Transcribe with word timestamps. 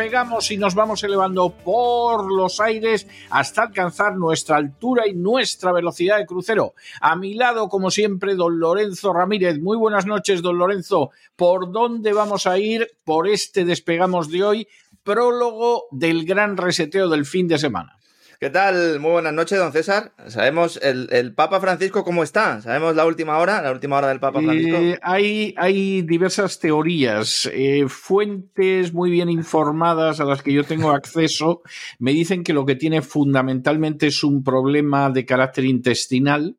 despegamos 0.00 0.50
y 0.50 0.56
nos 0.56 0.74
vamos 0.74 1.04
elevando 1.04 1.50
por 1.50 2.32
los 2.32 2.58
aires 2.58 3.06
hasta 3.28 3.64
alcanzar 3.64 4.16
nuestra 4.16 4.56
altura 4.56 5.06
y 5.06 5.12
nuestra 5.12 5.72
velocidad 5.72 6.16
de 6.16 6.24
crucero. 6.24 6.72
A 7.02 7.16
mi 7.16 7.34
lado, 7.34 7.68
como 7.68 7.90
siempre, 7.90 8.34
don 8.34 8.58
Lorenzo 8.58 9.12
Ramírez. 9.12 9.60
Muy 9.60 9.76
buenas 9.76 10.06
noches, 10.06 10.40
don 10.40 10.56
Lorenzo. 10.56 11.10
¿Por 11.36 11.70
dónde 11.70 12.14
vamos 12.14 12.46
a 12.46 12.58
ir 12.58 12.88
por 13.04 13.28
este 13.28 13.66
despegamos 13.66 14.30
de 14.30 14.42
hoy? 14.42 14.68
Prólogo 15.02 15.84
del 15.90 16.24
gran 16.24 16.56
reseteo 16.56 17.10
del 17.10 17.26
fin 17.26 17.46
de 17.46 17.58
semana. 17.58 17.99
¿Qué 18.40 18.48
tal? 18.48 19.00
Muy 19.00 19.10
buenas 19.10 19.34
noches, 19.34 19.58
don 19.58 19.70
César. 19.70 20.14
Sabemos 20.28 20.80
el, 20.82 21.34
Papa 21.34 21.60
Francisco 21.60 22.04
cómo 22.04 22.22
está. 22.22 22.62
Sabemos 22.62 22.96
la 22.96 23.04
última 23.04 23.36
hora, 23.36 23.60
la 23.60 23.70
última 23.70 23.98
hora 23.98 24.08
del 24.08 24.18
Papa 24.18 24.40
Francisco. 24.40 24.78
Eh, 24.78 24.98
hay, 25.02 25.54
hay 25.58 26.00
diversas 26.00 26.58
teorías, 26.58 27.50
eh, 27.52 27.84
fuentes 27.86 28.94
muy 28.94 29.10
bien 29.10 29.28
informadas 29.28 30.20
a 30.20 30.24
las 30.24 30.42
que 30.42 30.54
yo 30.54 30.64
tengo 30.64 30.90
acceso 30.90 31.60
me 31.98 32.12
dicen 32.12 32.42
que 32.42 32.54
lo 32.54 32.64
que 32.64 32.76
tiene 32.76 33.02
fundamentalmente 33.02 34.06
es 34.06 34.24
un 34.24 34.42
problema 34.42 35.10
de 35.10 35.26
carácter 35.26 35.66
intestinal. 35.66 36.56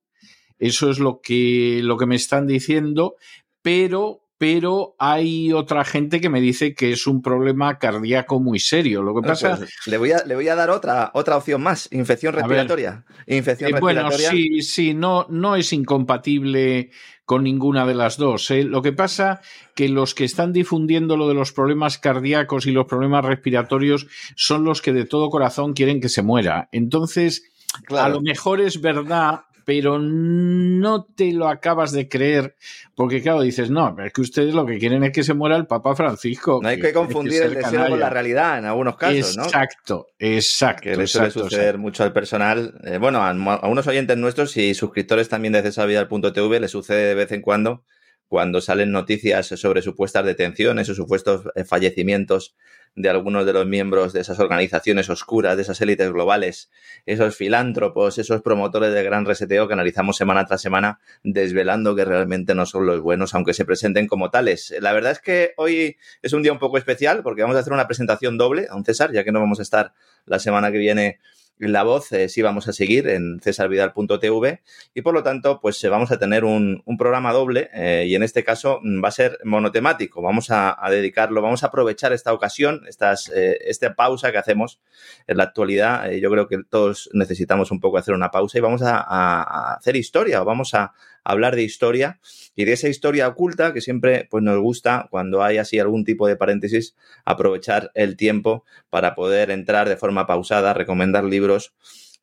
Eso 0.60 0.92
es 0.92 1.00
lo 1.00 1.20
que, 1.20 1.80
lo 1.82 1.98
que 1.98 2.06
me 2.06 2.16
están 2.16 2.46
diciendo, 2.46 3.16
pero 3.64 4.22
pero 4.42 4.96
hay 4.98 5.54
otra 5.54 5.86
gente 5.86 6.20
que 6.20 6.28
me 6.28 6.42
dice 6.42 6.74
que 6.74 6.92
es 6.94 7.06
un 7.06 7.22
problema 7.22 7.78
cardíaco 7.78 8.40
muy 8.40 8.58
serio. 8.58 9.04
Lo 9.04 9.14
que 9.14 9.22
pasa 9.22 9.56
pues, 9.56 9.70
le 9.86 10.00
voy 10.00 10.14
a 10.14 10.26
le 10.26 10.34
voy 10.34 10.48
a 10.48 10.56
dar 10.56 10.72
otra 10.72 11.12
otra 11.14 11.38
opción 11.38 11.62
más, 11.62 11.88
infección 11.92 12.34
respiratoria. 12.34 13.06
infección 13.28 13.76
eh, 13.76 13.80
Bueno, 13.80 14.10
sí, 14.10 14.64
sí, 14.64 14.96
no 14.96 15.28
no 15.30 15.56
es 15.56 15.72
incompatible 15.74 16.90
con 17.24 17.44
ninguna 17.44 17.86
de 17.86 17.94
las 17.94 18.18
dos. 18.18 18.50
¿eh? 18.50 18.64
Lo 18.64 18.82
que 18.82 18.94
pasa 18.94 19.42
que 19.76 19.90
los 19.90 20.16
que 20.16 20.24
están 20.24 20.54
difundiendo 20.54 21.18
lo 21.18 21.28
de 21.28 21.36
los 21.36 21.52
problemas 21.52 22.00
cardíacos 22.00 22.66
y 22.66 22.72
los 22.72 22.88
problemas 22.88 23.24
respiratorios 23.24 24.08
son 24.36 24.64
los 24.64 24.82
que 24.82 24.92
de 24.92 25.06
todo 25.06 25.30
corazón 25.30 25.74
quieren 25.74 26.02
que 26.02 26.10
se 26.10 26.24
muera. 26.24 26.68
Entonces, 26.72 27.44
a 27.90 28.10
lo 28.10 28.22
mejor 28.22 28.60
es 28.60 28.82
verdad, 28.82 29.42
pero 29.66 30.00
no 30.00 31.04
te 31.04 31.32
lo 31.34 31.48
acabas 31.48 31.92
de 31.92 32.08
creer, 32.08 32.56
porque 32.96 33.22
claro, 33.22 33.42
dices, 33.42 33.70
no, 33.70 33.96
es 34.04 34.14
que 34.14 34.22
ustedes 34.22 34.54
lo 34.54 34.66
que 34.66 34.78
quieren 34.78 35.04
es 35.04 35.12
que 35.12 35.24
se 35.24 35.34
muera 35.34 35.56
el 35.56 35.68
Papa 35.68 35.96
Francisco. 35.96 36.60
No 36.62 36.70
hay 36.70 36.80
que, 36.80 36.94
confundir 36.94 37.44
el 37.44 37.56
deseo 37.56 37.88
con 37.88 38.00
la 38.00 38.10
realidad 38.10 38.60
en 38.60 38.66
algunos 38.66 38.96
casos, 38.96 39.38
¿no? 39.38 39.44
Exacto, 39.44 40.08
exacto. 40.20 40.84
Que 40.84 40.96
le 40.96 41.08
suele 41.08 41.32
suceder 41.32 41.78
mucho 41.78 42.04
al 42.04 42.14
personal. 42.14 42.74
Eh, 42.84 42.98
bueno, 42.98 43.24
a, 43.24 43.32
unos 43.68 43.88
oyentes 43.88 44.18
nuestros 44.18 44.56
y 44.58 44.74
suscriptores 44.74 45.30
también 45.30 45.54
de 45.54 45.62
cesavidal.tv 45.62 46.60
le 46.60 46.68
sucede 46.68 47.08
de 47.08 47.16
vez 47.16 47.32
en 47.32 47.42
cuando 47.42 47.84
cuando 48.32 48.62
salen 48.62 48.94
noticias 48.94 49.46
sobre 49.48 49.82
supuestas 49.82 50.24
detenciones 50.24 50.88
o 50.88 50.96
supuestos 50.96 51.44
eh, 51.54 51.66
fallecimientos 51.66 52.56
de 52.96 53.10
algunos 53.10 53.46
de 53.46 53.52
los 53.52 53.68
miembros 53.68 54.14
de 54.14 54.22
esas 54.22 54.40
organizaciones 54.40 55.10
oscuras, 55.10 55.58
de 55.58 55.64
esas 55.64 55.82
élites 55.82 56.10
globales, 56.14 56.72
esos 57.06 57.36
filántropos, 57.36 58.18
esos 58.18 58.42
promotores 58.42 58.94
del 58.94 59.04
gran 59.04 59.26
reseteo 59.26 59.68
que 59.68 59.74
analizamos 59.74 60.16
semana 60.16 60.46
tras 60.46 60.62
semana, 60.62 61.02
desvelando 61.24 61.94
que 61.94 62.06
realmente 62.06 62.56
no 62.56 62.66
son 62.66 62.86
los 62.86 63.02
buenos, 63.02 63.36
aunque 63.36 63.54
se 63.54 63.66
presenten 63.66 64.08
como 64.08 64.30
tales. 64.30 64.74
La 64.80 64.94
verdad 64.94 65.12
es 65.12 65.20
que 65.20 65.52
hoy 65.58 65.98
es 66.22 66.32
un 66.32 66.42
día 66.42 66.54
un 66.54 66.60
poco 66.60 66.78
especial 66.78 67.24
porque 67.24 67.42
vamos 67.42 67.58
a 67.58 67.60
hacer 67.60 67.74
una 67.74 67.88
presentación 67.88 68.38
doble 68.38 68.68
a 68.70 68.78
un 68.78 68.86
César, 68.86 69.12
ya 69.12 69.26
que 69.26 69.34
no 69.34 69.42
vamos 69.42 69.60
a 69.60 69.64
estar 69.64 69.92
la 70.26 70.40
semana 70.40 70.72
que 70.72 70.78
viene 70.78 71.20
la 71.68 71.84
voz 71.84 72.12
eh, 72.12 72.30
sí 72.30 72.42
vamos 72.42 72.68
a 72.68 72.74
seguir 72.74 73.08
en 73.08 73.40
cesarvidal.tv 73.40 74.62
y 74.94 75.02
por 75.02 75.14
lo 75.14 75.24
tanto 75.24 75.60
pues 75.60 75.84
eh, 75.84 75.90
vamos 75.90 76.12
a 76.12 76.18
tener 76.18 76.44
un, 76.44 76.84
programa 76.98 77.32
doble 77.34 77.70
eh, 77.74 78.06
y 78.08 78.16
en 78.16 78.24
este 78.24 78.44
caso 78.44 78.80
mm, 78.84 79.04
va 79.04 79.10
a 79.10 79.12
ser 79.12 79.40
monotemático. 79.44 80.22
Vamos 80.22 80.48
a, 80.50 80.78
dedicarlo, 80.90 81.42
vamos 81.42 81.64
a 81.64 81.68
aprovechar 81.68 82.14
esta 82.14 82.34
ocasión, 82.34 82.82
estas, 82.88 83.32
esta 83.34 83.96
pausa 83.96 84.32
que 84.32 84.38
hacemos 84.38 84.80
en 85.28 85.38
la 85.38 85.44
actualidad. 85.44 86.10
yo 86.12 86.30
creo 86.30 86.48
que 86.48 86.64
todos 86.70 87.10
necesitamos 87.14 87.72
un 87.72 87.80
poco 87.80 87.98
hacer 87.98 88.14
una 88.14 88.30
pausa 88.30 88.58
y 88.58 88.62
vamos 88.62 88.82
a, 88.84 89.74
hacer 89.76 89.96
historia, 89.96 90.42
vamos 90.44 90.74
a, 90.74 90.94
hablar 91.24 91.56
de 91.56 91.64
historia 91.64 92.20
y 92.56 92.66
de 92.66 92.74
esa 92.74 92.90
historia 92.90 93.28
oculta 93.28 93.74
que 93.74 93.82
siempre 93.82 94.28
pues, 94.30 94.44
nos 94.44 94.60
gusta 94.60 95.08
cuando 95.10 95.44
hay 95.44 95.58
así 95.58 95.80
algún 95.80 96.04
tipo 96.04 96.28
de 96.28 96.36
paréntesis, 96.36 96.96
aprovechar 97.26 97.92
el 97.94 98.18
tiempo 98.18 98.66
para 98.90 99.16
poder 99.16 99.52
entrar 99.52 99.88
de 99.90 99.98
forma 99.98 100.28
pausada, 100.28 100.74
recomendar 100.74 101.24
libros 101.24 101.74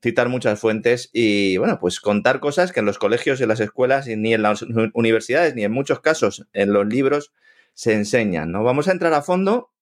citar 0.02 0.28
muchas 0.28 0.60
fuentes 0.60 1.10
y, 1.12 1.56
bueno, 1.56 1.78
pues 1.80 2.00
contar 2.00 2.40
cosas 2.40 2.72
que 2.72 2.80
en 2.80 2.86
los 2.86 2.98
colegios, 2.98 3.40
en 3.40 3.48
las 3.48 3.60
escuelas, 3.60 4.06
ni 4.06 4.34
en 4.34 4.42
las 4.42 4.62
universidades, 4.94 5.54
ni 5.54 5.64
en 5.64 5.72
muchos 5.72 6.00
casos 6.00 6.46
en 6.52 6.72
los 6.72 6.86
libros 6.86 7.32
se 7.74 7.94
enseñan, 7.94 8.52
¿no? 8.52 8.64
Vamos 8.64 8.88
a 8.88 8.92
entrar 8.92 9.12
a 9.14 9.22
fondo. 9.22 9.72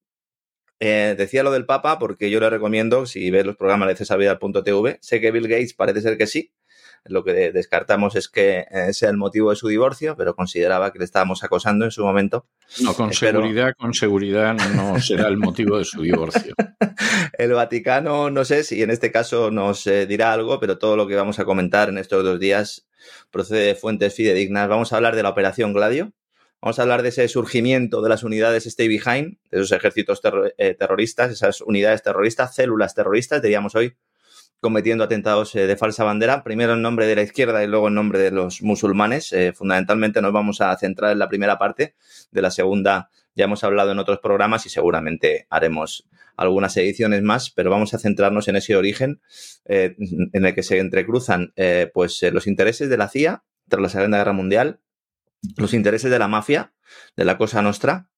Eh, 0.79 1.15
decía 1.17 1.43
lo 1.43 1.53
del 1.53 1.65
Papa 1.65 1.99
porque 1.99 2.29
yo 2.29 2.39
le 2.39 2.51
recomiendo, 2.51 3.07
si 3.07 3.31
ves 3.31 3.47
los 3.47 3.57
programas 3.57 3.89
de 3.89 3.97
cesarvidal.tv, 3.97 4.99
sé 5.01 5.21
que 5.21 5.31
Bill 5.31 5.49
Gates 5.49 5.73
parece 5.73 6.03
ser 6.03 6.19
que 6.19 6.27
sí, 6.27 6.53
lo 7.09 7.25
que 7.25 7.53
descartamos 7.53 8.17
es 8.17 8.29
que 8.29 8.67
eh, 8.71 8.93
sea 8.93 9.11
el 9.11 9.17
motivo 9.17 9.51
de 9.51 9.57
su 9.57 9.69
divorcio, 9.69 10.17
pero 10.17 10.35
consideraba 10.35 10.93
que 10.93 10.99
le 10.99 11.05
estábamos 11.05 11.43
acosando 11.45 11.85
en 11.85 11.91
su 11.91 12.05
momento. 12.05 12.47
No, 12.83 12.95
con 12.95 13.13
seguridad, 13.13 13.73
con 13.77 13.95
seguridad 13.95 14.55
no 14.55 15.01
será 15.01 15.29
el 15.29 15.37
motivo 15.37 15.79
de 15.79 15.85
su 15.85 16.03
divorcio. 16.03 16.55
el 17.39 17.53
Vaticano, 17.53 18.31
no 18.31 18.45
sé 18.45 18.65
si 18.65 18.83
en 18.83 18.91
este 18.91 19.11
caso 19.11 19.51
nos 19.51 19.87
eh, 19.87 20.07
dirá 20.07 20.33
algo, 20.33 20.61
pero 20.61 20.79
todo 20.79 20.97
lo 20.97 21.07
que 21.07 21.17
vamos 21.17 21.39
a 21.39 21.45
comentar 21.45 21.89
en 21.89 21.99
estos 21.99 22.25
dos 22.25 22.41
días 22.41 22.87
procede 23.31 23.67
de 23.67 23.75
fuentes 23.75 24.15
fidedignas. 24.15 24.69
Vamos 24.69 24.93
a 24.93 24.97
hablar 24.97 25.17
de 25.17 25.23
la 25.23 25.31
Operación 25.31 25.73
Gladio, 25.73 26.13
Vamos 26.67 26.79
a 26.79 26.83
hablar 26.83 27.03
de 27.03 27.11
ese 27.11 27.29
surgimiento 27.29 28.01
de 28.03 28.09
las 28.09 28.25
unidades 28.25 28.67
Stay 28.67 28.89
Behind, 28.89 29.39
de 29.51 29.59
esos 29.59 29.73
ejércitos 29.73 30.21
eh, 30.57 30.75
terroristas, 30.75 31.31
esas 31.31 31.61
unidades 31.61 32.03
terroristas, 32.03 32.55
células 32.55 32.95
terroristas, 32.95 33.43
diríamos 33.43 33.75
hoy, 33.75 33.95
cometiendo 34.61 35.05
atentados 35.05 35.55
eh, 35.55 35.67
de 35.67 35.77
falsa 35.77 36.05
bandera, 36.05 36.43
primero 36.43 36.75
en 36.75 36.83
nombre 36.83 37.07
de 37.07 37.17
la 37.17 37.23
izquierda 37.23 37.63
y 37.63 37.67
luego 37.67 37.89
en 37.89 37.95
nombre 37.95 38.19
de 38.19 38.31
los 38.31 38.63
musulmanes. 38.63 39.33
Eh, 39.33 39.53
fundamentalmente 39.53 40.23
nos 40.23 40.33
vamos 40.33 40.61
a 40.61 40.77
centrar 40.77 41.13
en 41.13 41.19
la 41.19 41.29
primera 41.29 41.59
parte, 41.59 41.95
de 42.31 42.43
la 42.43 42.51
segunda. 42.51 43.11
Ya 43.35 43.45
hemos 43.45 43.65
hablado 43.65 43.93
en 43.93 43.99
otros 43.99 44.19
programas 44.21 44.67
y 44.67 44.71
seguramente 44.71 45.47
haremos 45.51 46.09
algunas 46.37 46.77
ediciones 46.77 47.23
más, 47.23 47.51
pero 47.51 47.71
vamos 47.71 47.95
a 47.95 47.99
centrarnos 47.99 48.49
en 48.49 48.57
ese 48.57 48.77
origen 48.77 49.21
eh, 49.67 49.95
en 49.99 50.45
el 50.45 50.55
que 50.55 50.63
se 50.63 50.79
entrecruzan 50.79 51.53
pues, 51.93 52.23
los 52.33 52.47
intereses 52.47 52.89
de 52.89 52.97
la 52.97 53.09
CIA 53.09 53.45
tras 53.69 53.83
la 53.83 53.89
Segunda 53.89 54.19
Guerra 54.19 54.33
Mundial, 54.33 54.81
los 55.57 55.75
intereses 55.75 56.11
de 56.11 56.19
la 56.19 56.29
mafia, 56.29 56.73
de 57.17 57.25
la 57.25 57.37
Cosa 57.37 57.63
Nostra, 57.63 58.09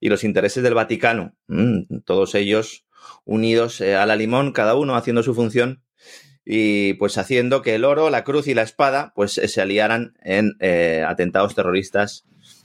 y 0.00 0.08
los 0.08 0.24
intereses 0.24 0.62
del 0.62 0.74
Vaticano, 0.74 1.36
mm, 1.48 2.00
todos 2.04 2.34
ellos 2.34 2.86
unidos 3.24 3.80
a 3.80 4.06
la 4.06 4.16
limón, 4.16 4.52
cada 4.52 4.74
uno 4.74 4.96
haciendo 4.96 5.22
su 5.22 5.34
función 5.34 5.82
y 6.44 6.94
pues 6.94 7.18
haciendo 7.18 7.62
que 7.62 7.74
el 7.74 7.84
oro, 7.84 8.10
la 8.10 8.24
cruz 8.24 8.46
y 8.48 8.54
la 8.54 8.62
espada 8.62 9.12
pues 9.14 9.34
se 9.34 9.60
aliaran 9.60 10.14
en 10.22 10.56
eh, 10.60 11.04
atentados 11.06 11.54
terroristas, 11.54 12.24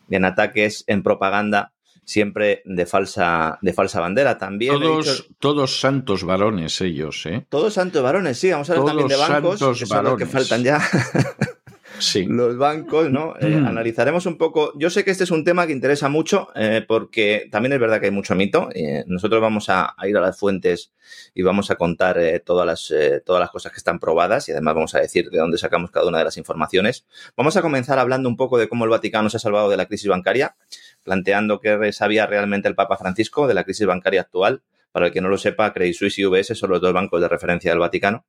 en 0.09 0.25
ataques, 0.25 0.83
en 0.87 1.03
propaganda 1.03 1.73
siempre 2.05 2.61
de 2.65 2.85
falsa, 2.85 3.57
de 3.61 3.73
falsa 3.73 3.99
bandera. 3.99 4.37
También 4.37 4.79
todos, 4.79 5.27
todos 5.39 5.79
santos 5.79 6.23
varones 6.23 6.79
ellos, 6.81 7.25
¿eh? 7.25 7.45
Todos 7.49 7.73
santos 7.73 8.01
varones, 8.01 8.39
sí. 8.39 8.51
Vamos 8.51 8.69
a 8.69 8.73
hablar 8.73 8.87
también 8.87 9.07
de 9.09 9.17
bancos, 9.17 9.79
que 9.79 9.85
son 9.85 10.03
los 10.05 10.17
que 10.17 10.25
faltan 10.25 10.63
ya. 10.63 10.79
sí. 11.99 12.25
los 12.25 12.57
bancos, 12.57 13.09
¿no? 13.11 13.35
Eh, 13.39 13.55
Mm. 13.55 13.67
Analizaremos 13.67 14.25
un 14.25 14.37
poco. 14.37 14.73
Yo 14.77 14.89
sé 14.89 15.03
que 15.03 15.11
este 15.11 15.23
es 15.23 15.31
un 15.31 15.43
tema 15.43 15.65
que 15.67 15.73
interesa 15.73 16.09
mucho 16.09 16.49
eh, 16.55 16.83
porque 16.87 17.47
también 17.51 17.73
es 17.73 17.79
verdad 17.79 17.99
que 17.99 18.07
hay 18.07 18.11
mucho 18.11 18.35
mito. 18.35 18.69
Eh, 18.73 19.03
nosotros 19.07 19.41
vamos 19.41 19.69
a, 19.69 19.93
a 19.97 20.07
ir 20.07 20.17
a 20.17 20.21
las 20.21 20.37
fuentes 20.37 20.91
y 21.33 21.43
vamos 21.43 21.71
a 21.71 21.75
contar 21.75 22.17
eh, 22.17 22.39
todas, 22.39 22.65
las, 22.65 22.91
eh, 22.91 23.21
todas 23.25 23.39
las 23.39 23.49
cosas 23.49 23.71
que 23.71 23.77
están 23.77 23.99
probadas 23.99 24.47
y 24.49 24.51
además 24.51 24.75
vamos 24.75 24.95
a 24.95 24.99
decir 24.99 25.29
de 25.29 25.37
dónde 25.37 25.57
sacamos 25.57 25.91
cada 25.91 26.07
una 26.07 26.19
de 26.19 26.25
las 26.25 26.37
informaciones. 26.37 27.05
Vamos 27.35 27.57
a 27.57 27.61
comenzar 27.61 27.99
hablando 27.99 28.29
un 28.29 28.37
poco 28.37 28.57
de 28.57 28.67
cómo 28.67 28.85
el 28.85 28.89
Vaticano 28.89 29.29
se 29.29 29.37
ha 29.37 29.39
salvado 29.39 29.69
de 29.69 29.77
la 29.77 29.85
crisis 29.85 30.07
bancaria, 30.07 30.55
planteando 31.03 31.59
qué 31.59 31.91
sabía 31.93 32.25
realmente 32.25 32.67
el 32.67 32.75
Papa 32.75 32.97
Francisco 32.97 33.47
de 33.47 33.53
la 33.53 33.63
crisis 33.63 33.87
bancaria 33.87 34.21
actual. 34.21 34.63
Para 34.91 35.07
el 35.07 35.11
que 35.11 35.19
no 35.19 35.27
lo 35.27 35.37
sepa, 35.37 35.73
Credit 35.73 35.93
Suisse 35.93 36.19
y 36.19 36.25
UBS 36.25 36.57
son 36.57 36.69
los 36.69 36.79
dos 36.79 36.93
bancos 36.93 37.19
de 37.19 37.27
referencia 37.27 37.69
del 37.69 37.79
Vaticano 37.79 38.25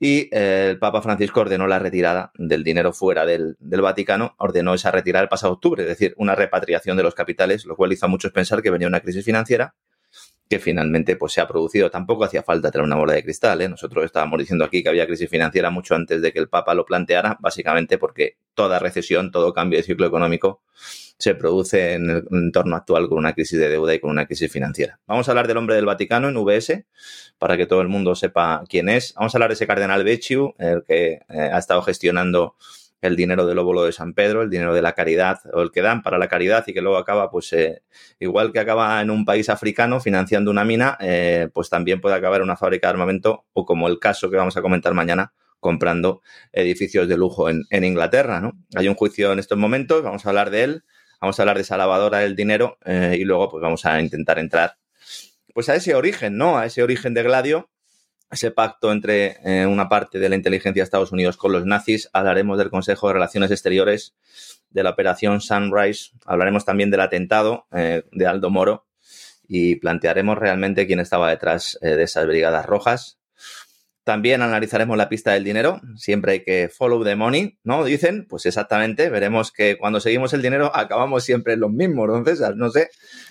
y 0.00 0.28
eh, 0.32 0.68
el 0.70 0.78
Papa 0.78 1.02
Francisco 1.02 1.40
ordenó 1.40 1.66
la 1.66 1.78
retirada 1.78 2.32
del 2.36 2.62
dinero 2.62 2.92
fuera 2.92 3.26
del, 3.26 3.56
del, 3.58 3.80
Vaticano, 3.80 4.34
ordenó 4.38 4.74
esa 4.74 4.90
retirada 4.90 5.22
el 5.22 5.28
pasado 5.28 5.54
octubre, 5.54 5.82
es 5.82 5.88
decir, 5.88 6.14
una 6.16 6.34
repatriación 6.34 6.96
de 6.96 7.02
los 7.02 7.14
capitales, 7.14 7.64
lo 7.64 7.76
cual 7.76 7.92
hizo 7.92 8.06
a 8.06 8.08
muchos 8.08 8.32
pensar 8.32 8.62
que 8.62 8.70
venía 8.70 8.88
una 8.88 9.00
crisis 9.00 9.24
financiera 9.24 9.74
que 10.48 10.58
finalmente 10.58 11.16
pues, 11.16 11.32
se 11.32 11.40
ha 11.40 11.48
producido. 11.48 11.90
Tampoco 11.90 12.24
hacía 12.24 12.42
falta 12.42 12.70
tener 12.70 12.84
una 12.84 12.96
bola 12.96 13.12
de 13.12 13.22
cristal. 13.22 13.60
¿eh? 13.60 13.68
Nosotros 13.68 14.04
estábamos 14.04 14.38
diciendo 14.38 14.64
aquí 14.64 14.82
que 14.82 14.88
había 14.88 15.06
crisis 15.06 15.28
financiera 15.28 15.70
mucho 15.70 15.94
antes 15.94 16.22
de 16.22 16.32
que 16.32 16.38
el 16.38 16.48
Papa 16.48 16.74
lo 16.74 16.84
planteara, 16.84 17.36
básicamente 17.40 17.98
porque 17.98 18.38
toda 18.54 18.78
recesión, 18.78 19.30
todo 19.30 19.52
cambio 19.52 19.78
de 19.78 19.82
ciclo 19.82 20.06
económico 20.06 20.62
se 21.18 21.34
produce 21.34 21.94
en 21.94 22.10
el 22.10 22.28
entorno 22.30 22.76
actual 22.76 23.08
con 23.08 23.18
una 23.18 23.32
crisis 23.32 23.58
de 23.58 23.68
deuda 23.68 23.92
y 23.92 23.98
con 23.98 24.10
una 24.10 24.26
crisis 24.26 24.50
financiera. 24.50 25.00
Vamos 25.06 25.28
a 25.28 25.32
hablar 25.32 25.48
del 25.48 25.56
hombre 25.56 25.74
del 25.74 25.84
Vaticano 25.84 26.28
en 26.28 26.36
VS, 26.36 26.84
para 27.38 27.56
que 27.56 27.66
todo 27.66 27.80
el 27.80 27.88
mundo 27.88 28.14
sepa 28.14 28.62
quién 28.68 28.88
es. 28.88 29.14
Vamos 29.14 29.34
a 29.34 29.38
hablar 29.38 29.50
de 29.50 29.54
ese 29.54 29.66
cardenal 29.66 30.04
Becciu, 30.04 30.54
el 30.58 30.84
que 30.84 31.20
eh, 31.28 31.50
ha 31.52 31.58
estado 31.58 31.82
gestionando 31.82 32.54
el 33.00 33.16
dinero 33.16 33.46
del 33.46 33.58
óvulo 33.58 33.84
de 33.84 33.92
San 33.92 34.12
Pedro, 34.14 34.42
el 34.42 34.50
dinero 34.50 34.74
de 34.74 34.82
la 34.82 34.92
caridad, 34.92 35.38
o 35.52 35.62
el 35.62 35.70
que 35.70 35.82
dan 35.82 36.02
para 36.02 36.18
la 36.18 36.28
caridad 36.28 36.64
y 36.66 36.72
que 36.72 36.80
luego 36.80 36.96
acaba, 36.96 37.30
pues, 37.30 37.52
eh, 37.52 37.82
igual 38.18 38.52
que 38.52 38.58
acaba 38.58 39.00
en 39.00 39.10
un 39.10 39.24
país 39.24 39.48
africano 39.48 40.00
financiando 40.00 40.50
una 40.50 40.64
mina, 40.64 40.96
eh, 41.00 41.48
pues 41.52 41.70
también 41.70 42.00
puede 42.00 42.16
acabar 42.16 42.40
en 42.40 42.44
una 42.44 42.56
fábrica 42.56 42.88
de 42.88 42.92
armamento 42.92 43.46
o 43.52 43.64
como 43.64 43.88
el 43.88 43.98
caso 43.98 44.30
que 44.30 44.36
vamos 44.36 44.56
a 44.56 44.62
comentar 44.62 44.94
mañana, 44.94 45.32
comprando 45.60 46.22
edificios 46.52 47.08
de 47.08 47.16
lujo 47.16 47.48
en, 47.48 47.66
Inglaterra, 47.70 48.40
¿no? 48.40 48.52
Hay 48.74 48.88
un 48.88 48.94
juicio 48.94 49.32
en 49.32 49.38
estos 49.38 49.58
momentos, 49.58 50.02
vamos 50.02 50.24
a 50.24 50.28
hablar 50.28 50.50
de 50.50 50.64
él, 50.64 50.84
vamos 51.20 51.38
a 51.38 51.42
hablar 51.42 51.56
de 51.56 51.62
esa 51.62 51.76
lavadora 51.76 52.18
del 52.18 52.36
dinero 52.36 52.78
eh, 52.84 53.16
y 53.18 53.24
luego 53.24 53.48
pues 53.48 53.62
vamos 53.62 53.84
a 53.84 54.00
intentar 54.00 54.38
entrar 54.38 54.76
pues 55.58 55.68
a 55.68 55.74
ese 55.74 55.96
origen, 55.96 56.36
¿no? 56.36 56.56
A 56.56 56.66
ese 56.66 56.84
origen 56.84 57.14
de 57.14 57.24
Gladio, 57.24 57.68
ese 58.30 58.50
pacto 58.50 58.92
entre 58.92 59.38
eh, 59.44 59.66
una 59.66 59.88
parte 59.88 60.18
de 60.18 60.28
la 60.28 60.36
inteligencia 60.36 60.82
de 60.82 60.84
Estados 60.84 61.12
Unidos 61.12 61.36
con 61.36 61.52
los 61.52 61.64
nazis. 61.64 62.10
Hablaremos 62.12 62.58
del 62.58 62.70
Consejo 62.70 63.08
de 63.08 63.14
Relaciones 63.14 63.50
Exteriores, 63.50 64.14
de 64.70 64.82
la 64.82 64.90
operación 64.90 65.40
Sunrise, 65.40 66.10
hablaremos 66.26 66.64
también 66.64 66.90
del 66.90 67.00
atentado 67.00 67.66
eh, 67.72 68.04
de 68.12 68.26
Aldo 68.26 68.50
Moro 68.50 68.86
y 69.46 69.76
plantearemos 69.76 70.36
realmente 70.36 70.86
quién 70.86 71.00
estaba 71.00 71.30
detrás 71.30 71.78
eh, 71.80 71.90
de 71.90 72.02
esas 72.02 72.26
brigadas 72.26 72.66
rojas. 72.66 73.18
También 74.04 74.40
analizaremos 74.40 74.96
la 74.96 75.10
pista 75.10 75.32
del 75.32 75.44
dinero. 75.44 75.82
Siempre 75.96 76.32
hay 76.32 76.42
que 76.42 76.70
follow 76.70 77.04
the 77.04 77.14
money, 77.14 77.58
¿no? 77.62 77.84
Dicen, 77.84 78.26
pues 78.26 78.46
exactamente. 78.46 79.10
Veremos 79.10 79.52
que 79.52 79.76
cuando 79.76 80.00
seguimos 80.00 80.32
el 80.32 80.40
dinero 80.40 80.74
acabamos 80.74 81.24
siempre 81.24 81.54
en 81.54 81.60
los 81.60 81.70
mismos, 81.70 82.08
don 82.08 82.24
César. 82.24 82.56
No 82.56 82.70
sé. 82.70 82.88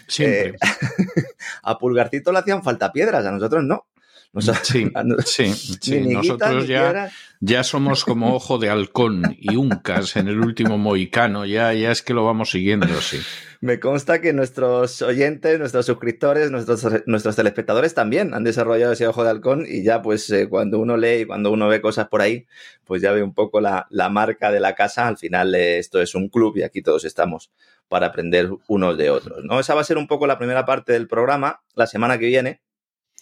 Siempre. 0.08 0.56
A 1.64 1.80
Pulgarcito 1.80 2.32
le 2.32 2.40
hacían 2.40 2.64
falta 2.64 2.92
piedras, 2.92 3.26
a 3.26 3.32
nosotros 3.32 3.64
no. 3.64 3.88
Sí, 5.26 5.54
sí. 5.82 6.00
nosotros 6.02 6.68
ya, 6.68 7.12
ya 7.40 7.64
somos 7.64 8.06
como 8.06 8.36
ojo 8.36 8.58
de 8.58 8.70
halcón 8.70 9.36
y 9.40 9.56
uncas 9.56 10.16
en 10.16 10.28
el 10.28 10.40
último 10.40 10.78
mohicano, 10.78 11.46
ya, 11.46 11.74
ya 11.74 11.92
es 11.92 12.02
que 12.02 12.14
lo 12.14 12.26
vamos 12.26 12.52
siguiendo, 12.52 12.88
sí. 13.02 13.20
Me 13.60 13.80
consta 13.80 14.22
que 14.22 14.34
nuestros 14.34 15.02
oyentes, 15.02 15.58
nuestros 15.58 15.88
suscriptores, 15.88 16.52
nuestros, 16.52 16.86
nuestros 17.08 17.36
telespectadores 17.36 17.96
también 17.96 18.36
han 18.36 18.44
desarrollado 18.44 18.94
ese 18.94 19.08
ojo 19.08 19.24
de 19.24 19.32
halcón 19.32 19.66
y 19.68 19.84
ya 19.84 20.04
pues 20.04 20.30
eh, 20.30 20.48
cuando 20.48 20.78
uno 20.78 20.96
lee 20.96 21.22
y 21.22 21.26
cuando 21.26 21.52
uno 21.52 21.68
ve 21.68 21.82
cosas 21.82 22.08
por 22.08 22.22
ahí, 22.22 22.46
pues 22.86 23.02
ya 23.02 23.12
ve 23.14 23.24
un 23.24 23.34
poco 23.34 23.60
la, 23.60 23.88
la 23.90 24.10
marca 24.10 24.52
de 24.52 24.60
la 24.60 24.76
casa. 24.76 25.08
Al 25.08 25.18
final 25.18 25.56
eh, 25.56 25.80
esto 25.80 26.00
es 26.02 26.14
un 26.14 26.30
club 26.30 26.58
y 26.58 26.62
aquí 26.62 26.84
todos 26.84 27.04
estamos 27.04 27.50
para 27.88 28.08
aprender 28.08 28.50
unos 28.68 28.96
de 28.96 29.10
otros, 29.10 29.44
¿no? 29.44 29.60
Esa 29.60 29.74
va 29.74 29.82
a 29.82 29.86
ser 29.86 29.98
un 29.98 30.08
poco 30.08 30.28
la 30.28 30.38
primera 30.38 30.66
parte 30.66 30.94
del 30.94 31.08
programa. 31.08 31.62
La 31.74 31.88
semana 31.88 32.20
que 32.20 32.28
viene 32.28 32.62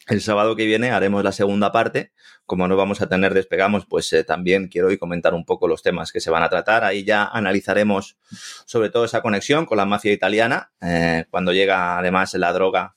el 0.07 0.21
sábado 0.21 0.55
que 0.55 0.65
viene 0.65 0.91
haremos 0.91 1.23
la 1.23 1.31
segunda 1.31 1.71
parte. 1.71 2.11
Como 2.45 2.67
no 2.67 2.77
vamos 2.77 3.01
a 3.01 3.09
tener 3.09 3.33
despegamos, 3.33 3.85
pues 3.87 4.11
eh, 4.13 4.23
también 4.23 4.67
quiero 4.67 4.89
hoy 4.89 4.97
comentar 4.97 5.33
un 5.33 5.45
poco 5.45 5.67
los 5.67 5.81
temas 5.81 6.11
que 6.11 6.19
se 6.19 6.29
van 6.29 6.43
a 6.43 6.49
tratar. 6.49 6.83
Ahí 6.83 7.03
ya 7.03 7.25
analizaremos 7.25 8.17
sobre 8.65 8.89
todo 8.89 9.05
esa 9.05 9.21
conexión 9.21 9.65
con 9.65 9.77
la 9.77 9.85
mafia 9.85 10.11
italiana, 10.11 10.71
eh, 10.81 11.25
cuando 11.31 11.53
llega 11.53 11.97
además 11.97 12.33
la 12.35 12.53
droga 12.53 12.95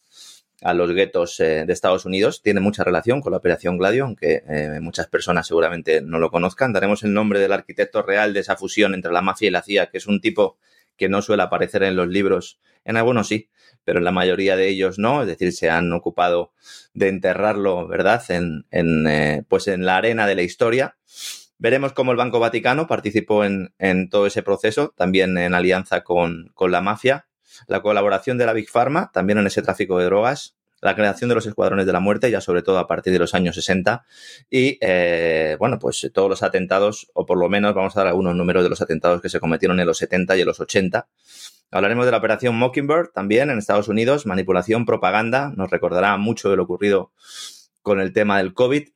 a 0.60 0.75
los 0.75 0.93
guetos 0.93 1.40
eh, 1.40 1.64
de 1.64 1.72
Estados 1.72 2.05
Unidos. 2.05 2.43
Tiene 2.43 2.60
mucha 2.60 2.84
relación 2.84 3.22
con 3.22 3.31
la 3.31 3.38
Operación 3.38 3.78
Gladio, 3.78 4.04
aunque 4.04 4.43
muchas 4.82 5.06
personas 5.06 5.46
seguramente 5.46 6.02
no 6.02 6.19
lo 6.19 6.31
conozcan. 6.31 6.75
Daremos 6.75 7.02
el 7.04 7.14
nombre 7.14 7.40
del 7.40 7.52
arquitecto 7.52 8.02
real 8.02 8.34
de 8.34 8.40
esa 8.40 8.56
fusión 8.56 8.93
entre 8.93 9.12
la 9.12 9.22
mafia 9.22 9.49
y 9.49 9.50
la 9.50 9.62
CIA, 9.62 9.87
que 9.87 9.96
es 9.96 10.06
un 10.06 10.20
tipo 10.20 10.58
que 10.99 11.08
no 11.08 11.22
suele 11.22 11.44
aparecer 11.44 11.84
en 11.84 11.96
los 11.96 12.08
libros. 12.08 12.58
En 12.84 12.99
algunos 12.99 13.28
sí, 13.28 13.49
pero 13.88 14.00
la 14.00 14.12
mayoría 14.12 14.55
de 14.55 14.69
ellos 14.69 14.99
no, 14.99 15.23
es 15.23 15.29
decir, 15.29 15.50
se 15.50 15.70
han 15.70 15.90
ocupado 15.94 16.52
de 16.93 17.08
enterrarlo, 17.08 17.88
¿verdad?, 17.88 18.23
en, 18.29 18.67
en 18.70 19.06
eh, 19.06 19.44
pues 19.49 19.67
en 19.67 19.87
la 19.87 19.96
arena 19.96 20.26
de 20.26 20.35
la 20.35 20.43
historia. 20.43 20.99
Veremos 21.56 21.94
cómo 21.94 22.11
el 22.11 22.19
Banco 22.19 22.38
Vaticano 22.38 22.87
participó 22.87 23.46
en, 23.46 23.73
en 23.79 24.11
todo 24.11 24.26
ese 24.26 24.43
proceso, 24.43 24.93
también 24.94 25.38
en 25.38 25.55
alianza 25.55 26.02
con, 26.02 26.50
con, 26.52 26.70
la 26.70 26.82
mafia, 26.82 27.29
la 27.67 27.81
colaboración 27.81 28.37
de 28.37 28.44
la 28.44 28.52
Big 28.52 28.69
Pharma, 28.69 29.11
también 29.11 29.38
en 29.38 29.46
ese 29.46 29.62
tráfico 29.62 29.99
de 29.99 30.05
drogas, 30.05 30.58
la 30.82 30.94
creación 30.94 31.31
de 31.31 31.37
los 31.37 31.46
escuadrones 31.46 31.87
de 31.87 31.94
la 31.94 32.00
muerte, 32.00 32.31
ya 32.31 32.43
sobre 32.43 32.61
todo 32.61 32.76
a 32.76 32.87
partir 32.87 33.14
de 33.14 33.20
los 33.20 33.35
años 33.35 33.55
60, 33.55 34.05
y, 34.50 34.76
eh, 34.82 35.56
bueno, 35.58 35.79
pues 35.79 36.11
todos 36.12 36.29
los 36.29 36.43
atentados, 36.43 37.11
o 37.14 37.25
por 37.25 37.38
lo 37.38 37.49
menos 37.49 37.73
vamos 37.73 37.96
a 37.96 38.00
dar 38.00 38.08
algunos 38.08 38.37
números 38.37 38.64
de 38.64 38.69
los 38.69 38.82
atentados 38.82 39.23
que 39.23 39.31
se 39.31 39.40
cometieron 39.40 39.81
en 39.81 39.87
los 39.87 39.96
70 39.96 40.37
y 40.37 40.43
en 40.43 40.46
los 40.46 40.61
80. 40.61 41.08
Hablaremos 41.70 42.06
de 42.06 42.12
la 42.12 42.18
operación 42.18 42.56
Mockingbird 42.56 43.10
también 43.12 43.50
en 43.50 43.58
Estados 43.58 43.88
Unidos, 43.88 44.24
manipulación, 44.24 44.86
propaganda, 44.86 45.52
nos 45.54 45.70
recordará 45.70 46.16
mucho 46.16 46.48
de 46.48 46.56
lo 46.56 46.62
ocurrido 46.62 47.12
con 47.82 48.00
el 48.00 48.12
tema 48.12 48.38
del 48.38 48.54
COVID. 48.54 48.88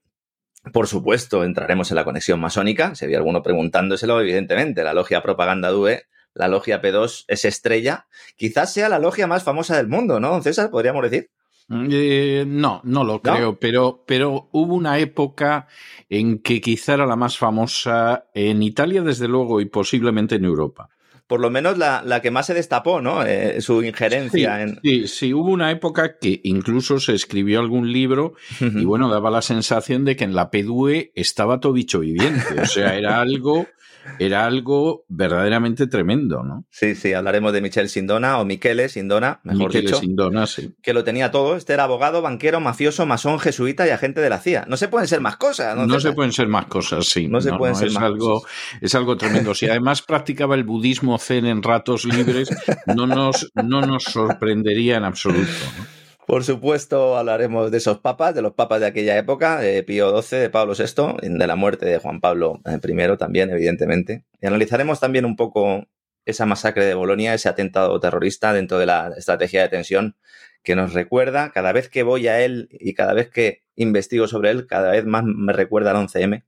Por 0.73 0.87
supuesto, 0.87 1.45
entraremos 1.45 1.91
en 1.91 1.97
la 1.97 2.05
conexión 2.05 2.41
masónica, 2.41 2.95
si 2.95 3.05
había 3.05 3.19
alguno 3.19 3.43
preguntándoselo, 3.43 4.21
evidentemente, 4.21 4.85
la 4.85 4.95
logia 4.95 5.23
Propaganda 5.23 5.69
Due, 5.69 6.05
la 6.35 6.49
logia 6.49 6.81
P2 6.81 7.25
es 7.29 7.45
estrella, 7.45 8.07
quizás 8.37 8.73
sea 8.73 8.89
la 8.89 8.99
logia 8.99 9.27
más 9.27 9.43
famosa 9.43 9.77
del 9.77 9.89
mundo, 9.89 10.19
¿no, 10.19 10.41
César? 10.41 10.71
Podríamos 10.71 11.03
decir. 11.03 11.31
Eh, 11.69 12.45
no, 12.47 12.81
no 12.85 13.05
lo 13.05 13.21
creo, 13.21 13.53
¿No? 13.53 13.59
Pero, 13.59 14.05
pero 14.07 14.49
hubo 14.53 14.75
una 14.75 14.99
época 14.99 15.67
en 16.09 16.39
que 16.39 16.61
quizá 16.61 16.95
era 16.95 17.07
la 17.07 17.17
más 17.17 17.37
famosa 17.37 18.27
en 18.35 18.63
Italia, 18.63 19.03
desde 19.03 19.29
luego, 19.29 19.61
y 19.61 19.67
posiblemente 19.67 20.37
en 20.37 20.45
Europa 20.45 20.89
por 21.27 21.41
lo 21.41 21.51
menos 21.51 21.79
la, 21.79 22.03
la, 22.05 22.21
que 22.21 22.31
más 22.31 22.47
se 22.47 22.55
destapó, 22.55 23.01
¿no? 23.01 23.25
Eh, 23.25 23.61
su 23.61 23.83
injerencia 23.83 24.57
sí, 24.57 24.63
en. 24.63 24.81
Sí, 24.83 25.09
sí, 25.09 25.35
hubo 25.35 25.51
una 25.51 25.71
época 25.71 26.19
que 26.19 26.41
incluso 26.45 27.01
se 27.01 27.15
escribió 27.15 27.61
algún 27.61 27.93
libro 27.93 28.35
uh 28.61 28.65
-huh. 28.65 28.83
y 28.83 28.85
bueno, 28.85 29.09
daba 29.09 29.31
la 29.31 29.43
sensación 29.43 30.05
de 30.05 30.17
que 30.17 30.25
en 30.25 30.35
la 30.35 30.51
PDUE 30.51 31.13
estaba 31.15 31.61
todo 31.61 31.73
bicho 31.73 32.01
viviente. 32.01 32.61
O 32.61 32.67
sea, 32.67 32.97
era 32.97 33.21
algo. 33.21 33.67
Era 34.19 34.45
algo 34.45 35.05
verdaderamente 35.09 35.87
tremendo, 35.87 36.43
¿no? 36.43 36.67
Sí, 36.71 36.95
sí, 36.95 37.13
hablaremos 37.13 37.53
de 37.53 37.61
Michel 37.61 37.89
Sindona 37.89 38.39
o 38.39 38.45
Michele 38.45 38.89
Sindona, 38.89 39.41
mejor 39.45 39.69
Michele 39.69 39.87
dicho. 39.87 40.01
Sindona, 40.01 40.47
sí. 40.47 40.75
Que 40.83 40.93
lo 40.93 41.05
tenía 41.05 41.31
todo. 41.31 41.57
Este 41.57 41.73
era 41.73 41.85
abogado, 41.85 42.23
banquero, 42.23 42.61
mafioso, 42.61 43.07
masón, 43.07 43.39
jesuita 43.39 43.87
y 43.87 43.91
agente 43.91 44.21
de 44.21 44.29
la 44.29 44.39
CIA. 44.39 44.65
No 44.69 44.77
se 44.77 44.89
pueden 44.89 45.09
ser 45.09 45.21
más 45.21 45.37
cosas, 45.37 45.77
¿no? 45.77 45.87
No 45.87 46.01
se 46.01 46.13
pueden 46.13 46.33
ser 46.33 46.49
más 46.49 46.67
cosas, 46.67 47.07
sí. 47.07 47.27
No, 47.29 47.39
no 47.39 47.41
se 47.41 47.53
pueden 47.53 47.75
no, 47.75 47.79
ser 47.79 47.89
es 47.89 47.95
más 47.95 48.03
algo, 48.05 48.41
cosas. 48.41 48.51
Es 48.81 48.95
algo 48.95 49.17
tremendo. 49.17 49.55
Si 49.55 49.69
además 49.69 50.03
practicaba 50.07 50.55
el 50.55 50.65
budismo 50.65 51.19
zen 51.19 51.47
en 51.47 51.63
ratos 51.63 52.05
libres, 52.05 52.51
no 52.87 53.07
nos, 53.07 53.51
no 53.55 53.83
nos 53.83 54.05
sorprendería 54.05 54.97
en 54.97 55.05
absoluto. 55.05 55.51
¿no? 55.79 56.02
Por 56.27 56.45
supuesto, 56.45 57.17
hablaremos 57.17 57.71
de 57.73 57.79
esos 57.79 57.99
papas, 57.99 58.35
de 58.35 58.43
los 58.43 58.53
papas 58.53 58.81
de 58.81 58.87
aquella 58.87 59.19
época, 59.19 59.59
de 59.59 59.83
Pío 59.83 60.23
XII, 60.23 60.39
de 60.39 60.51
Pablo 60.51 60.75
VI, 60.75 61.17
de 61.21 61.47
la 61.47 61.57
muerte 61.57 61.85
de 61.85 61.99
Juan 61.99 62.21
Pablo 62.21 62.61
I 62.65 63.17
también, 63.19 63.51
evidentemente. 63.51 64.25
Y 64.41 64.47
analizaremos 64.47 65.01
también 65.01 65.25
un 65.25 65.35
poco 65.35 65.89
esa 66.25 66.47
masacre 66.47 66.85
de 66.85 66.95
Bolonia, 66.95 67.35
ese 67.35 67.49
atentado 67.49 67.99
terrorista 67.99 68.53
dentro 68.53 68.79
de 68.79 68.87
la 68.87 69.13
estrategia 69.17 69.63
de 69.63 69.69
tensión 69.69 70.17
que 70.63 70.77
nos 70.77 70.93
recuerda, 70.93 71.51
cada 71.51 71.73
vez 71.73 71.89
que 71.89 72.05
voy 72.05 72.29
a 72.29 72.41
él 72.41 72.69
y 72.71 72.95
cada 72.95 73.15
vez 73.15 73.29
que 73.29 73.63
investigo 73.75 74.29
sobre 74.29 74.51
él, 74.51 74.69
cada 74.69 74.93
vez 74.93 75.05
más 75.05 75.25
me 75.25 75.53
recuerda 75.53 75.91
al 75.91 75.97
11M. 75.97 76.45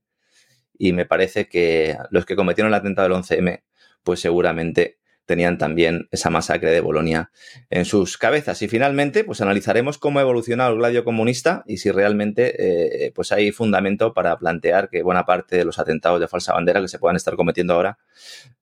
Y 0.77 0.93
me 0.93 1.05
parece 1.05 1.47
que 1.49 1.97
los 2.11 2.25
que 2.25 2.37
cometieron 2.37 2.69
el 2.69 2.79
atentado 2.79 3.09
del 3.09 3.17
11M, 3.17 3.63
pues 4.03 4.21
seguramente 4.21 4.99
tenían 5.25 5.57
también 5.57 6.07
esa 6.11 6.29
masacre 6.29 6.71
de 6.71 6.79
Bolonia 6.79 7.31
en 7.69 7.85
sus 7.85 8.17
cabezas. 8.17 8.61
Y 8.61 8.67
finalmente, 8.67 9.23
pues 9.23 9.41
analizaremos 9.41 9.97
cómo 9.97 10.19
ha 10.19 10.21
evolucionado 10.21 10.71
el 10.71 10.77
gladio 10.77 11.03
comunista 11.03 11.63
y 11.67 11.77
si 11.77 11.91
realmente 11.91 13.05
eh, 13.05 13.11
pues 13.13 13.31
hay 13.31 13.51
fundamento 13.51 14.13
para 14.13 14.37
plantear 14.37 14.89
que 14.89 15.03
buena 15.03 15.25
parte 15.25 15.57
de 15.57 15.65
los 15.65 15.79
atentados 15.79 16.19
de 16.19 16.27
falsa 16.27 16.53
bandera 16.53 16.81
que 16.81 16.87
se 16.87 16.99
puedan 16.99 17.15
estar 17.15 17.35
cometiendo 17.35 17.73
ahora, 17.73 17.97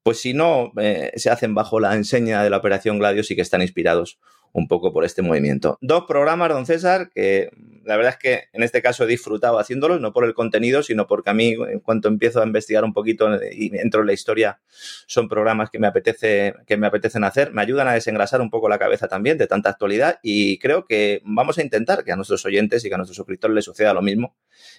pues 0.04 0.20
si 0.20 0.34
no 0.34 0.72
eh, 0.78 1.12
se 1.16 1.30
hacen 1.30 1.54
bajo 1.56 1.80
la 1.80 1.94
enseña 1.96 2.44
de 2.44 2.50
la 2.50 2.58
Operación 2.58 3.00
Gladio, 3.00 3.24
sí 3.24 3.36
que 3.36 3.42
están 3.42 3.62
inspirados 3.62 4.20
un 4.54 4.68
poco 4.68 4.94
por 4.94 5.04
este 5.04 5.22
movimiento. 5.22 5.78
Dos 5.82 6.06
programas, 6.08 6.50
don 6.50 6.66
César, 6.66 7.10
que 7.14 7.50
la 7.86 7.98
verdad 7.98 8.14
es 8.14 8.20
que 8.20 8.44
en 8.54 8.64
este 8.64 8.82
caso 8.82 9.04
he 9.04 9.08
disfrutado 9.08 9.60
haciéndolos, 9.60 10.00
no 10.00 10.14
por 10.14 10.26
el 10.26 10.34
contenido, 10.34 10.84
sino 10.84 11.08
porque 11.08 11.30
a 11.30 11.34
mí, 11.34 11.56
en 11.70 11.80
cuanto 11.80 12.08
empiezo 12.08 12.42
a 12.42 12.46
investigar 12.46 12.84
un 12.84 12.94
poquito 12.94 13.30
y 13.52 13.72
entro 13.78 14.02
en 14.02 14.08
la 14.08 14.14
historia, 14.14 14.60
son 15.08 15.28
programas 15.28 15.70
que 15.70 15.80
me, 15.80 15.88
apetece, 15.88 16.56
que 16.66 16.78
me 16.78 16.88
apetecen 16.88 17.24
hacer. 17.24 17.52
Me 17.52 17.62
ayudan 17.62 17.88
a 17.88 17.94
desengrasar 17.94 18.42
un 18.42 18.50
poco 18.50 18.70
la 18.70 18.80
cabeza 18.80 19.08
también 19.08 19.38
de 19.38 19.48
tanta 19.48 19.70
actualidad 19.70 20.20
y 20.24 20.60
creo 20.60 20.86
que 20.86 21.22
vamos 21.26 21.58
a 21.58 21.62
intentar 21.62 22.04
que 22.04 22.12
a 22.12 22.16
nuestros 22.16 22.46
oyentes 22.46 22.86
y 22.86 22.94
a 22.94 22.98
nuestros 22.98 23.16
suscriptores 23.16 23.56
les 23.56 23.66
suceda 23.66 23.94
lo 23.94 24.02
mismo 24.02 24.36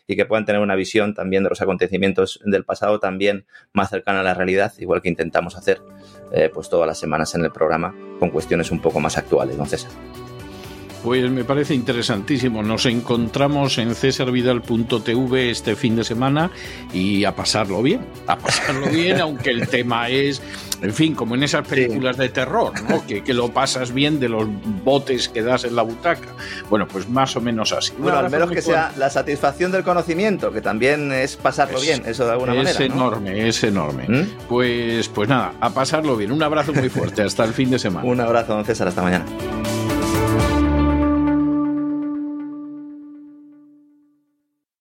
y 0.07 0.17
que 0.17 0.25
puedan 0.27 0.45
tener 0.45 0.61
una 0.61 0.75
visión 0.75 1.15
también 1.15 1.43
de 1.43 1.51
los 1.51 1.61
acontecimientos 1.61 2.41
del 2.45 2.65
pasado 2.65 3.01
también 3.01 3.47
más 3.73 3.91
cercana 3.91 4.21
a 4.21 4.23
la 4.23 4.35
realidad, 4.35 4.73
igual 4.79 5.03
que 5.03 5.09
intentamos 5.09 5.57
hacer 5.57 5.81
eh, 6.33 6.51
pues 6.53 6.69
todas 6.69 6.87
las 6.87 6.99
semanas 6.99 7.35
en 7.35 7.45
el 7.45 7.53
programa 7.53 7.95
con 8.19 8.31
cuestiones 8.31 8.71
un 8.71 8.81
poco 8.81 9.01
más 9.01 9.19
actuales, 9.19 9.57
¿no, 9.57 9.67
César? 9.67 9.91
Pues 11.05 11.31
me 11.31 11.45
parece 11.45 11.75
interesantísimo. 11.75 12.63
Nos 12.63 12.87
encontramos 12.87 13.77
en 13.77 13.95
cesarvidal.tv 13.95 15.51
este 15.51 15.77
fin 15.77 15.97
de 15.97 16.03
semana 16.03 16.51
y 16.95 17.25
a 17.25 17.37
pasarlo 17.37 17.83
bien. 17.83 18.07
A 18.27 18.39
pasarlo 18.39 18.89
bien, 18.89 19.21
aunque 19.21 19.51
el 19.51 19.69
tema 19.69 20.09
es, 20.09 20.41
en 20.81 20.95
fin, 20.95 21.15
como 21.15 21.35
en 21.35 21.43
esas 21.43 21.69
películas 21.69 22.17
de 22.17 22.31
terror, 22.31 22.73
¿no? 22.89 23.05
Que, 23.07 23.23
que, 23.23 23.35
lo 23.35 23.51
pasas 23.51 23.93
bien 23.93 24.19
de 24.19 24.31
los 24.31 24.49
botes 24.83 25.29
que 25.29 25.43
das 25.43 25.65
en 25.65 25.77
la 25.77 25.83
butaca. 25.83 26.29
Bueno, 26.71 26.89
pues 26.89 27.07
más 27.07 27.37
o 27.37 27.41
menos 27.43 27.73
así. 27.73 27.93
Bueno, 27.99 28.17
al 28.17 28.31
menos 28.31 28.51
que 28.51 28.63
sea 28.63 28.91
la 28.97 29.11
satisfacción 29.11 29.73
del 29.73 29.85
conocimiento, 29.85 30.53
que 30.53 30.63
también 30.63 31.13
es 31.13 31.37
pasarlo 31.37 31.83
bien, 31.83 32.03
eso 32.07 32.25
de 32.25 32.33
alguna 32.33 32.55
manera. 32.55 32.71
Es 32.71 32.81
enorme, 32.81 33.47
es 33.47 33.63
enorme. 33.63 34.07
¿Mm? 34.09 34.29
Pues, 34.49 35.11
pues 35.11 35.29
nada, 35.29 35.53
a 35.61 35.69
pasarlo 35.69 36.17
bien. 36.17 36.33
Un 36.33 36.43
abrazo 36.43 36.73
muy 36.73 36.89
fuerte. 36.89 37.21
Hasta 37.21 37.45
el 37.45 37.53
fin 37.53 37.71
de 37.71 37.79
semana. 37.79 38.09
Un 38.09 38.21
abrazo, 38.21 38.55
don 38.55 38.65
César. 38.65 38.89
Hasta 38.89 39.03
mañana. 39.03 39.27